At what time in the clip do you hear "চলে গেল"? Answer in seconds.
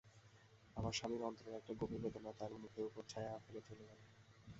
3.67-3.99